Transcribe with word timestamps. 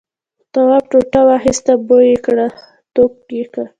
تواب 0.53 0.83
ټوټه 0.91 1.21
واخیسته 1.29 1.73
بوی 1.87 2.05
یې 2.11 2.17
کړ 2.25 2.37
توک 2.93 3.13
یې. 3.37 3.43